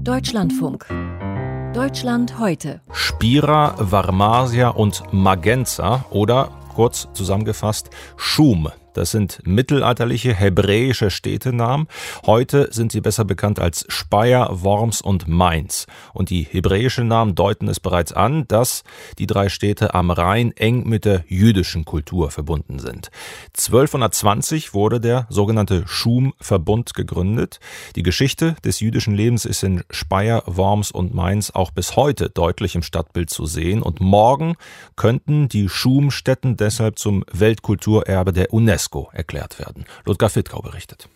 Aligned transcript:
Deutschlandfunk. 0.00 0.86
Deutschland 1.74 2.38
heute. 2.38 2.80
Spira, 2.92 3.74
Varmasia 3.78 4.68
und 4.68 5.02
Magenza 5.12 6.04
oder 6.10 6.50
kurz 6.74 7.08
zusammengefasst 7.12 7.90
Schum. 8.16 8.68
Das 8.96 9.10
sind 9.10 9.40
mittelalterliche 9.44 10.32
hebräische 10.32 11.10
Städtenamen. 11.10 11.86
Heute 12.24 12.68
sind 12.72 12.92
sie 12.92 13.02
besser 13.02 13.26
bekannt 13.26 13.60
als 13.60 13.84
Speyer, 13.88 14.62
Worms 14.62 15.02
und 15.02 15.28
Mainz. 15.28 15.86
Und 16.14 16.30
die 16.30 16.44
hebräischen 16.44 17.06
Namen 17.06 17.34
deuten 17.34 17.68
es 17.68 17.78
bereits 17.78 18.14
an, 18.14 18.48
dass 18.48 18.84
die 19.18 19.26
drei 19.26 19.50
Städte 19.50 19.92
am 19.92 20.10
Rhein 20.10 20.56
eng 20.56 20.88
mit 20.88 21.04
der 21.04 21.24
jüdischen 21.28 21.84
Kultur 21.84 22.30
verbunden 22.30 22.78
sind. 22.78 23.10
1220 23.58 24.72
wurde 24.72 24.98
der 24.98 25.26
sogenannte 25.28 25.82
Schum-Verbund 25.86 26.94
gegründet. 26.94 27.60
Die 27.96 28.02
Geschichte 28.02 28.56
des 28.64 28.80
jüdischen 28.80 29.14
Lebens 29.14 29.44
ist 29.44 29.62
in 29.62 29.84
Speyer, 29.90 30.42
Worms 30.46 30.90
und 30.90 31.14
Mainz 31.14 31.50
auch 31.50 31.70
bis 31.70 31.96
heute 31.96 32.30
deutlich 32.30 32.74
im 32.74 32.82
Stadtbild 32.82 33.28
zu 33.28 33.44
sehen. 33.44 33.82
Und 33.82 34.00
morgen 34.00 34.54
könnten 34.96 35.50
die 35.50 35.68
Schumstätten 35.68 36.56
deshalb 36.56 36.98
zum 36.98 37.24
Weltkulturerbe 37.30 38.32
der 38.32 38.54
UNESCO 38.54 38.85
UNESCO 38.86 39.10
erklärt 39.12 39.58
werden. 39.58 39.84
Ludger 40.04 40.28
Fittkau 40.28 40.60
berichtet. 40.60 41.08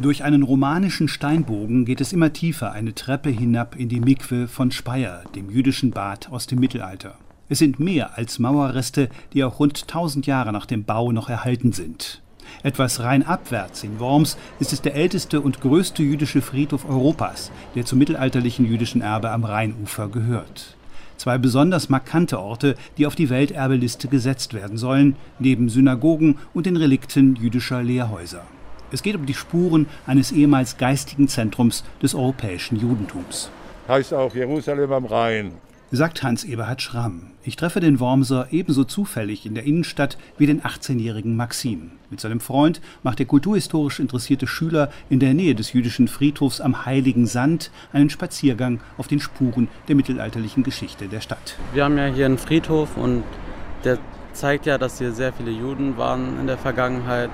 Durch 0.00 0.22
einen 0.22 0.44
romanischen 0.44 1.08
Steinbogen 1.08 1.84
geht 1.84 2.00
es 2.00 2.12
immer 2.12 2.32
tiefer 2.32 2.72
eine 2.72 2.94
Treppe 2.94 3.30
hinab 3.30 3.74
in 3.74 3.88
die 3.88 4.00
Mikwe 4.00 4.46
von 4.46 4.70
Speyer, 4.70 5.24
dem 5.34 5.50
jüdischen 5.50 5.90
Bad 5.90 6.30
aus 6.30 6.46
dem 6.46 6.60
Mittelalter. 6.60 7.18
Es 7.48 7.58
sind 7.58 7.80
mehr 7.80 8.16
als 8.16 8.38
Mauerreste, 8.38 9.08
die 9.32 9.42
auch 9.42 9.58
rund 9.58 9.82
1000 9.82 10.26
Jahre 10.26 10.52
nach 10.52 10.66
dem 10.66 10.84
Bau 10.84 11.10
noch 11.10 11.28
erhalten 11.28 11.72
sind. 11.72 12.22
Etwas 12.62 13.00
rein 13.00 13.26
abwärts 13.26 13.82
in 13.82 13.98
Worms 13.98 14.38
ist 14.60 14.72
es 14.72 14.80
der 14.80 14.94
älteste 14.94 15.40
und 15.40 15.60
größte 15.60 16.02
jüdische 16.02 16.42
Friedhof 16.42 16.88
Europas, 16.88 17.50
der 17.74 17.84
zum 17.84 17.98
mittelalterlichen 17.98 18.66
jüdischen 18.66 19.02
Erbe 19.02 19.30
am 19.30 19.44
Rheinufer 19.44 20.08
gehört. 20.08 20.77
Zwei 21.18 21.36
besonders 21.36 21.88
markante 21.88 22.38
Orte, 22.38 22.76
die 22.96 23.06
auf 23.06 23.16
die 23.16 23.28
Welterbeliste 23.28 24.08
gesetzt 24.08 24.54
werden 24.54 24.78
sollen, 24.78 25.16
neben 25.38 25.68
Synagogen 25.68 26.38
und 26.54 26.64
den 26.64 26.76
Relikten 26.76 27.34
jüdischer 27.34 27.82
Lehrhäuser. 27.82 28.44
Es 28.92 29.02
geht 29.02 29.16
um 29.16 29.26
die 29.26 29.34
Spuren 29.34 29.86
eines 30.06 30.32
ehemals 30.32 30.78
geistigen 30.78 31.28
Zentrums 31.28 31.84
des 32.00 32.14
europäischen 32.14 32.80
Judentums. 32.80 33.50
Heißt 33.88 34.14
auch 34.14 34.34
Jerusalem 34.34 34.92
am 34.92 35.04
Rhein 35.04 35.52
sagt 35.90 36.22
Hans-Eberhard 36.22 36.82
Schramm. 36.82 37.30
Ich 37.42 37.56
treffe 37.56 37.80
den 37.80 37.98
Wormser 37.98 38.48
ebenso 38.50 38.84
zufällig 38.84 39.46
in 39.46 39.54
der 39.54 39.64
Innenstadt 39.64 40.18
wie 40.36 40.46
den 40.46 40.60
18-jährigen 40.60 41.34
Maxim. 41.34 41.92
Mit 42.10 42.20
seinem 42.20 42.40
Freund 42.40 42.82
macht 43.02 43.18
der 43.18 43.26
kulturhistorisch 43.26 43.98
interessierte 43.98 44.46
Schüler 44.46 44.90
in 45.08 45.18
der 45.18 45.32
Nähe 45.32 45.54
des 45.54 45.72
jüdischen 45.72 46.08
Friedhofs 46.08 46.60
am 46.60 46.84
Heiligen 46.84 47.26
Sand 47.26 47.70
einen 47.92 48.10
Spaziergang 48.10 48.80
auf 48.98 49.08
den 49.08 49.20
Spuren 49.20 49.68
der 49.88 49.96
mittelalterlichen 49.96 50.62
Geschichte 50.62 51.08
der 51.08 51.20
Stadt. 51.20 51.56
Wir 51.72 51.84
haben 51.84 51.96
ja 51.96 52.06
hier 52.06 52.26
einen 52.26 52.38
Friedhof 52.38 52.96
und 52.96 53.24
der 53.84 53.98
zeigt 54.34 54.66
ja, 54.66 54.76
dass 54.76 54.98
hier 54.98 55.12
sehr 55.12 55.32
viele 55.32 55.50
Juden 55.50 55.96
waren 55.96 56.38
in 56.38 56.46
der 56.46 56.58
Vergangenheit. 56.58 57.30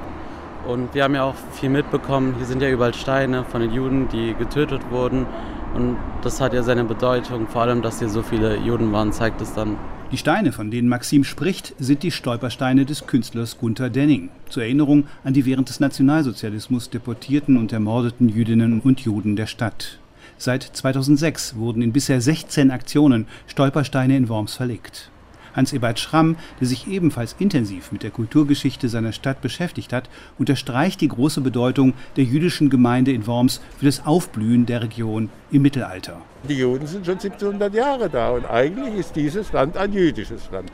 Und 0.66 0.94
wir 0.94 1.04
haben 1.04 1.14
ja 1.14 1.24
auch 1.24 1.34
viel 1.52 1.68
mitbekommen, 1.68 2.34
hier 2.36 2.46
sind 2.46 2.62
ja 2.62 2.70
überall 2.70 2.94
Steine 2.94 3.44
von 3.44 3.60
den 3.60 3.72
Juden, 3.72 4.08
die 4.08 4.34
getötet 4.34 4.80
wurden. 4.90 5.26
Und 5.74 5.96
das 6.22 6.40
hat 6.40 6.54
ja 6.54 6.62
seine 6.62 6.84
Bedeutung, 6.84 7.48
vor 7.48 7.62
allem, 7.62 7.82
dass 7.82 7.98
hier 7.98 8.08
so 8.08 8.22
viele 8.22 8.56
Juden 8.58 8.92
waren, 8.92 9.12
zeigt 9.12 9.40
es 9.40 9.52
dann. 9.54 9.76
Die 10.12 10.18
Steine, 10.18 10.52
von 10.52 10.70
denen 10.70 10.88
Maxim 10.88 11.24
spricht, 11.24 11.74
sind 11.78 12.04
die 12.04 12.12
Stolpersteine 12.12 12.84
des 12.84 13.06
Künstlers 13.06 13.58
Gunther 13.58 13.90
Denning. 13.90 14.28
Zur 14.48 14.62
Erinnerung 14.62 15.04
an 15.24 15.34
die 15.34 15.44
während 15.44 15.68
des 15.68 15.80
Nationalsozialismus 15.80 16.90
deportierten 16.90 17.56
und 17.56 17.72
ermordeten 17.72 18.28
Jüdinnen 18.28 18.80
und 18.80 19.00
Juden 19.00 19.34
der 19.34 19.46
Stadt. 19.46 19.98
Seit 20.38 20.62
2006 20.62 21.56
wurden 21.56 21.82
in 21.82 21.92
bisher 21.92 22.20
16 22.20 22.70
Aktionen 22.70 23.26
Stolpersteine 23.46 24.16
in 24.16 24.28
Worms 24.28 24.54
verlegt. 24.54 25.10
Hans-Ebert 25.54 25.98
Schramm, 25.98 26.36
der 26.60 26.66
sich 26.66 26.86
ebenfalls 26.88 27.36
intensiv 27.38 27.92
mit 27.92 28.02
der 28.02 28.10
Kulturgeschichte 28.10 28.88
seiner 28.88 29.12
Stadt 29.12 29.40
beschäftigt 29.40 29.92
hat, 29.92 30.08
unterstreicht 30.38 31.00
die 31.00 31.08
große 31.08 31.40
Bedeutung 31.40 31.94
der 32.16 32.24
jüdischen 32.24 32.70
Gemeinde 32.70 33.12
in 33.12 33.26
Worms 33.26 33.60
für 33.78 33.86
das 33.86 34.04
Aufblühen 34.06 34.66
der 34.66 34.82
Region 34.82 35.30
im 35.50 35.62
Mittelalter. 35.62 36.20
Die 36.48 36.58
Juden 36.58 36.86
sind 36.86 37.06
schon 37.06 37.14
1700 37.14 37.74
Jahre 37.74 38.10
da 38.10 38.30
und 38.30 38.44
eigentlich 38.46 38.94
ist 38.94 39.16
dieses 39.16 39.52
Land 39.52 39.76
ein 39.76 39.92
jüdisches 39.92 40.50
Land. 40.50 40.70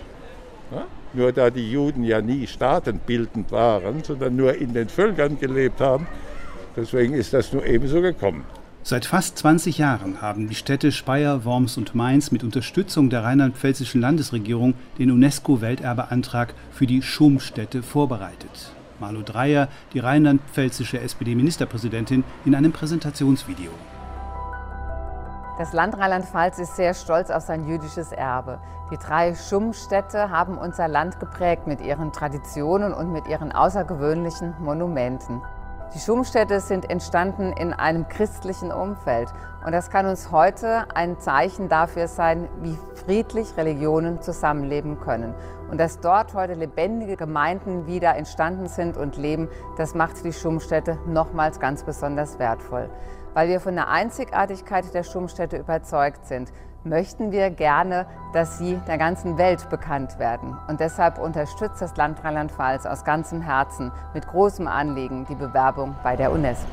Nur 1.12 1.32
da 1.32 1.50
die 1.50 1.70
Juden 1.70 2.04
ja 2.04 2.20
nie 2.20 2.46
staatenbildend 2.46 3.50
waren, 3.50 4.04
sondern 4.04 4.36
nur 4.36 4.54
in 4.54 4.72
den 4.72 4.88
Völkern 4.88 5.38
gelebt 5.40 5.80
haben, 5.80 6.06
deswegen 6.76 7.14
ist 7.14 7.32
das 7.32 7.52
nur 7.52 7.66
ebenso 7.66 8.00
gekommen. 8.00 8.44
Seit 8.82 9.04
fast 9.04 9.36
20 9.36 9.76
Jahren 9.76 10.22
haben 10.22 10.48
die 10.48 10.54
Städte 10.54 10.90
Speyer, 10.90 11.44
Worms 11.44 11.76
und 11.76 11.94
Mainz 11.94 12.32
mit 12.32 12.42
Unterstützung 12.42 13.10
der 13.10 13.22
rheinland-pfälzischen 13.22 14.00
Landesregierung 14.00 14.72
den 14.98 15.10
UNESCO-Welterbeantrag 15.10 16.54
für 16.72 16.86
die 16.86 17.02
Schumstätte 17.02 17.82
vorbereitet. 17.82 18.72
Malu 18.98 19.22
Dreyer, 19.22 19.68
die 19.92 19.98
rheinland-pfälzische 19.98 20.98
SPD-Ministerpräsidentin, 20.98 22.24
in 22.46 22.54
einem 22.54 22.72
Präsentationsvideo. 22.72 23.70
Das 25.58 25.74
Land 25.74 25.98
Rheinland-Pfalz 25.98 26.58
ist 26.58 26.74
sehr 26.76 26.94
stolz 26.94 27.28
auf 27.28 27.42
sein 27.42 27.68
jüdisches 27.68 28.12
Erbe. 28.12 28.60
Die 28.90 28.96
drei 28.96 29.34
Schumstädte 29.34 30.30
haben 30.30 30.56
unser 30.56 30.88
Land 30.88 31.20
geprägt 31.20 31.66
mit 31.66 31.82
ihren 31.82 32.12
Traditionen 32.12 32.94
und 32.94 33.12
mit 33.12 33.28
ihren 33.28 33.52
außergewöhnlichen 33.52 34.54
Monumenten. 34.58 35.42
Die 35.92 35.98
Schumstädte 35.98 36.60
sind 36.60 36.88
entstanden 36.88 37.52
in 37.52 37.72
einem 37.72 38.08
christlichen 38.08 38.70
Umfeld 38.70 39.28
und 39.66 39.72
das 39.72 39.90
kann 39.90 40.06
uns 40.06 40.30
heute 40.30 40.84
ein 40.94 41.18
Zeichen 41.18 41.68
dafür 41.68 42.06
sein, 42.06 42.48
wie 42.62 42.78
friedlich 42.94 43.56
Religionen 43.56 44.22
zusammenleben 44.22 45.00
können. 45.00 45.34
Und 45.68 45.80
dass 45.80 45.98
dort 45.98 46.34
heute 46.34 46.54
lebendige 46.54 47.16
Gemeinden 47.16 47.88
wieder 47.88 48.14
entstanden 48.14 48.68
sind 48.68 48.96
und 48.96 49.16
leben, 49.16 49.48
das 49.78 49.96
macht 49.96 50.24
die 50.24 50.32
Schumstädte 50.32 50.96
nochmals 51.06 51.58
ganz 51.58 51.82
besonders 51.82 52.38
wertvoll. 52.38 52.88
Weil 53.34 53.48
wir 53.48 53.58
von 53.58 53.74
der 53.74 53.88
Einzigartigkeit 53.88 54.94
der 54.94 55.02
Schumstädte 55.02 55.56
überzeugt 55.56 56.24
sind, 56.24 56.52
möchten 56.84 57.32
wir 57.32 57.50
gerne, 57.50 58.06
dass 58.32 58.58
sie 58.58 58.78
der 58.86 58.98
ganzen 58.98 59.38
Welt 59.38 59.68
bekannt 59.70 60.18
werden. 60.18 60.56
Und 60.68 60.80
deshalb 60.80 61.18
unterstützt 61.18 61.80
das 61.80 61.96
Land 61.96 62.22
Rheinland-Pfalz 62.24 62.86
aus 62.86 63.04
ganzem 63.04 63.42
Herzen 63.42 63.92
mit 64.14 64.26
großem 64.26 64.66
Anliegen 64.66 65.26
die 65.28 65.34
Bewerbung 65.34 65.94
bei 66.02 66.16
der 66.16 66.32
UNESCO. 66.32 66.66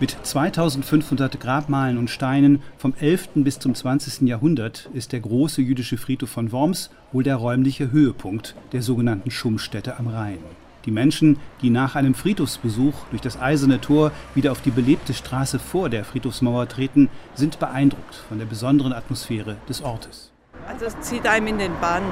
Mit 0.00 0.16
2500 0.22 1.38
Grabmalen 1.38 1.98
und 1.98 2.08
Steinen 2.08 2.62
vom 2.78 2.94
11. 2.98 3.28
bis 3.34 3.58
zum 3.58 3.74
20. 3.74 4.26
Jahrhundert 4.26 4.88
ist 4.94 5.12
der 5.12 5.20
große 5.20 5.60
jüdische 5.60 5.98
Friedhof 5.98 6.30
von 6.30 6.52
Worms 6.52 6.88
wohl 7.12 7.22
der 7.22 7.36
räumliche 7.36 7.90
Höhepunkt 7.90 8.54
der 8.72 8.80
sogenannten 8.80 9.30
Schumstätte 9.30 9.98
am 9.98 10.08
Rhein. 10.08 10.38
Die 10.86 10.90
Menschen, 10.90 11.38
die 11.60 11.68
nach 11.68 11.94
einem 11.94 12.14
Friedhofsbesuch 12.14 12.94
durch 13.10 13.20
das 13.20 13.40
Eiserne 13.40 13.80
Tor 13.80 14.12
wieder 14.34 14.50
auf 14.50 14.62
die 14.62 14.70
belebte 14.70 15.12
Straße 15.12 15.58
vor 15.58 15.90
der 15.90 16.04
Friedhofsmauer 16.04 16.68
treten, 16.68 17.10
sind 17.34 17.58
beeindruckt 17.58 18.14
von 18.28 18.38
der 18.38 18.46
besonderen 18.46 18.94
Atmosphäre 18.94 19.56
des 19.68 19.82
Ortes. 19.82 20.30
Also 20.66 20.86
es 20.86 20.98
zieht 21.00 21.26
einem 21.26 21.48
in 21.48 21.58
den 21.58 21.72
Bann. 21.80 22.02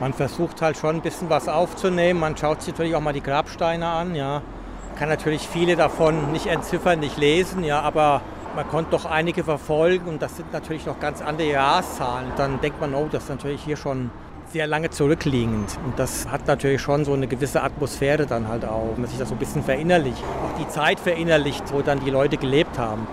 Man 0.00 0.12
versucht 0.12 0.60
halt 0.60 0.76
schon 0.76 0.96
ein 0.96 1.02
bisschen 1.02 1.30
was 1.30 1.48
aufzunehmen. 1.48 2.20
Man 2.20 2.36
schaut 2.36 2.62
sich 2.62 2.74
natürlich 2.74 2.94
auch 2.94 3.00
mal 3.00 3.12
die 3.14 3.22
Grabsteine 3.22 3.86
an. 3.86 4.14
Ja. 4.14 4.42
Kann 4.98 5.08
natürlich 5.08 5.48
viele 5.48 5.74
davon 5.74 6.32
nicht 6.32 6.46
entziffern, 6.46 7.00
nicht 7.00 7.16
lesen, 7.16 7.64
ja, 7.64 7.80
aber 7.80 8.20
man 8.54 8.68
konnte 8.68 8.90
doch 8.90 9.04
einige 9.04 9.44
verfolgen 9.44 10.08
und 10.08 10.20
das 10.20 10.36
sind 10.36 10.52
natürlich 10.52 10.84
noch 10.84 10.98
ganz 10.98 11.22
andere 11.22 11.48
Jahreszahlen. 11.48 12.32
Dann 12.36 12.60
denkt 12.60 12.80
man, 12.80 12.94
oh, 12.94 13.08
das 13.10 13.24
ist 13.24 13.28
natürlich 13.28 13.62
hier 13.62 13.76
schon 13.76 14.10
sehr 14.52 14.66
lange 14.66 14.90
zurückliegend. 14.90 15.78
Und 15.84 15.98
das 15.98 16.28
hat 16.30 16.46
natürlich 16.46 16.80
schon 16.80 17.04
so 17.04 17.12
eine 17.12 17.26
gewisse 17.26 17.62
Atmosphäre 17.62 18.26
dann 18.26 18.48
halt 18.48 18.64
auch, 18.64 18.96
man 18.96 19.08
sich 19.08 19.18
das 19.18 19.28
so 19.28 19.34
ein 19.34 19.38
bisschen 19.38 19.62
verinnerlicht. 19.62 20.22
Auch 20.22 20.58
die 20.58 20.68
Zeit 20.68 21.00
verinnerlicht, 21.00 21.64
wo 21.72 21.82
dann 21.82 22.00
die 22.04 22.10
Leute 22.10 22.36
gelebt 22.36 22.78
haben. 22.78 23.06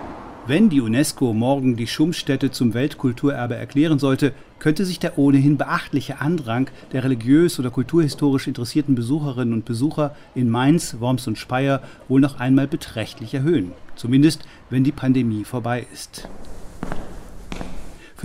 Wenn 0.48 0.68
die 0.68 0.80
UNESCO 0.80 1.32
morgen 1.32 1.74
die 1.74 1.88
Schumstätte 1.88 2.52
zum 2.52 2.72
Weltkulturerbe 2.72 3.56
erklären 3.56 3.98
sollte, 3.98 4.32
könnte 4.60 4.84
sich 4.84 5.00
der 5.00 5.18
ohnehin 5.18 5.56
beachtliche 5.56 6.20
Andrang 6.20 6.70
der 6.92 7.02
religiös 7.02 7.58
oder 7.58 7.70
kulturhistorisch 7.70 8.46
interessierten 8.46 8.94
Besucherinnen 8.94 9.52
und 9.52 9.64
Besucher 9.64 10.14
in 10.36 10.48
Mainz, 10.48 10.98
Worms 11.00 11.26
und 11.26 11.36
Speyer 11.36 11.82
wohl 12.06 12.20
noch 12.20 12.38
einmal 12.38 12.68
beträchtlich 12.68 13.34
erhöhen. 13.34 13.72
Zumindest, 13.96 14.44
wenn 14.70 14.84
die 14.84 14.92
Pandemie 14.92 15.42
vorbei 15.42 15.84
ist. 15.92 16.28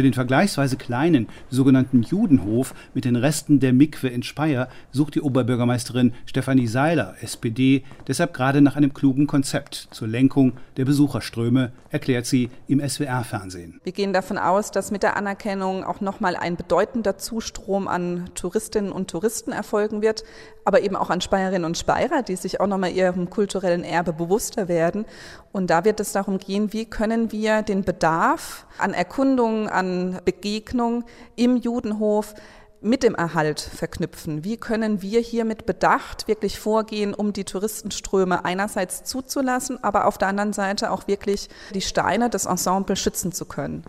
Für 0.02 0.08
den 0.08 0.14
vergleichsweise 0.16 0.78
kleinen 0.78 1.28
sogenannten 1.52 2.02
Judenhof 2.02 2.74
mit 2.96 3.06
den 3.06 3.16
Resten 3.16 3.60
der 3.60 3.72
Mikwe 3.72 4.08
in 4.08 4.24
Speyer 4.24 4.68
sucht 4.92 5.14
die 5.14 5.22
Oberbürgermeisterin 5.22 6.16
Stefanie 6.26 6.66
Seiler, 6.66 7.14
SPD, 7.22 7.84
deshalb 8.08 8.34
gerade 8.34 8.62
nach 8.62 8.76
einem 8.76 8.96
klugen 8.96 9.28
Konzept 9.28 9.90
zur 9.92 10.08
Lenkung 10.08 10.54
der 10.78 10.86
Besucherströme, 10.86 11.72
erklärt 11.92 12.26
sie 12.26 12.50
im 12.68 12.80
SWR-Fernsehen. 12.80 13.80
Wir 13.84 13.92
gehen 13.92 14.12
davon 14.12 14.40
aus, 14.40 14.72
dass 14.72 14.90
mit 14.90 15.04
der 15.04 15.18
Anerkennung 15.18 15.84
auch 15.84 16.02
nochmal 16.02 16.36
ein 16.36 16.56
bedeutender 16.56 17.20
Zustrom 17.20 17.88
an 17.88 18.32
Touristinnen 18.34 18.92
und 18.92 19.12
Touristen 19.12 19.52
erfolgen 19.52 20.02
wird, 20.02 20.24
aber 20.66 20.82
eben 20.82 20.96
auch 20.96 21.12
an 21.12 21.22
Speyerinnen 21.22 21.66
und 21.66 21.78
Speyerer, 21.78 22.24
die 22.24 22.38
sich 22.38 22.60
auch 22.60 22.68
nochmal 22.68 22.92
ihrem 22.92 23.30
kulturellen 23.30 23.84
Erbe 23.84 24.14
bewusster 24.14 24.68
werden. 24.68 25.06
Und 25.52 25.70
da 25.70 25.86
wird 25.86 26.00
es 26.00 26.12
darum 26.12 26.38
gehen, 26.38 26.74
wie 26.74 26.86
können 26.86 27.32
wir 27.32 27.62
den 27.62 27.84
Bedarf 27.84 28.66
an 28.78 28.94
Erkundungen, 28.94 29.68
an 29.68 29.91
Begegnung 30.26 31.04
im 31.36 31.58
Judenhof 31.58 32.34
mit 32.82 33.04
dem 33.04 33.14
Erhalt 33.14 33.60
verknüpfen. 33.60 34.44
Wie 34.44 34.58
können 34.58 35.02
wir 35.02 35.20
hier 35.20 35.46
mit 35.46 35.66
Bedacht 35.66 36.28
wirklich 36.28 36.60
vorgehen, 36.60 37.14
um 37.14 37.32
die 37.32 37.44
Touristenströme 37.44 38.44
einerseits 38.44 39.04
zuzulassen, 39.04 39.84
aber 39.84 40.08
auf 40.08 40.18
der 40.18 40.30
anderen 40.30 40.54
Seite 40.54 40.92
auch 40.92 41.08
wirklich 41.08 41.48
die 41.76 41.82
Steine 41.82 42.30
des 42.30 42.46
Ensembles 42.46 43.00
schützen 43.00 43.32
zu 43.32 43.46
können? 43.46 43.84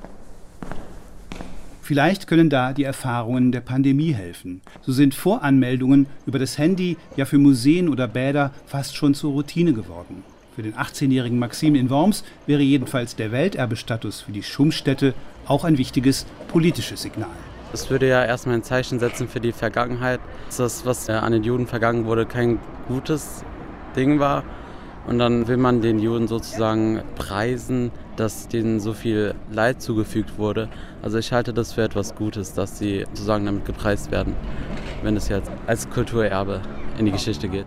Vielleicht 1.81 2.26
können 2.26 2.49
da 2.49 2.72
die 2.72 2.84
Erfahrungen 2.84 3.50
der 3.50 3.60
Pandemie 3.60 4.12
helfen. 4.12 4.62
So 4.82 4.93
sind 4.93 5.14
Voranmeldungen 5.14 6.06
über 6.26 6.38
das 6.38 6.56
Handy 6.56 6.96
ja 7.16 7.25
für 7.25 7.38
Museen 7.38 7.88
oder 7.88 8.06
Bäder 8.06 8.52
fast 8.66 8.96
schon 8.96 9.14
zur 9.14 9.32
Routine 9.32 9.72
geworden. 9.72 10.22
Für 10.54 10.62
den 10.62 10.75
18-jährigen 10.75 11.38
Maxim 11.38 11.75
in 11.75 11.88
Worms 11.88 12.25
wäre 12.46 12.60
jedenfalls 12.60 13.16
der 13.16 13.32
Welterbestatus 13.32 14.20
für 14.20 14.32
die 14.32 14.43
Schummstätte 14.43 15.14
auch 15.46 15.64
ein 15.64 15.78
wichtiges 15.78 16.26
politisches 16.49 17.00
Signal. 17.00 17.31
Es 17.72 17.88
würde 17.88 18.06
ja 18.06 18.22
erstmal 18.22 18.56
ein 18.56 18.62
Zeichen 18.62 18.99
setzen 18.99 19.28
für 19.28 19.40
die 19.40 19.52
Vergangenheit, 19.52 20.20
dass 20.49 20.58
das, 20.58 20.84
was 20.84 21.08
an 21.08 21.32
den 21.32 21.43
Juden 21.43 21.66
vergangen 21.66 22.04
wurde, 22.04 22.26
kein 22.26 22.58
gutes 22.87 23.44
Ding 23.96 24.19
war. 24.19 24.44
Und 25.06 25.19
dann 25.19 25.49
will 25.49 25.56
man 25.56 25.81
den 25.81 25.99
Juden 25.99 26.28
sozusagen 26.28 27.02
preisen, 27.16 27.90
dass 28.16 28.46
denen 28.46 28.78
so 28.78 28.93
viel 28.93 29.34
Leid 29.50 29.81
zugefügt 29.81 30.37
wurde. 30.37 30.69
Also 31.00 31.16
ich 31.16 31.32
halte 31.32 31.54
das 31.54 31.72
für 31.72 31.82
etwas 31.82 32.14
Gutes, 32.14 32.52
dass 32.52 32.78
sie 32.78 33.06
sozusagen 33.08 33.46
damit 33.46 33.64
gepreist 33.64 34.10
werden, 34.10 34.37
wenn 35.02 35.16
es 35.16 35.28
jetzt 35.28 35.50
als 35.66 35.88
Kulturerbe 35.88 36.60
in 36.99 37.06
die 37.06 37.12
Geschichte 37.12 37.49
geht. 37.49 37.66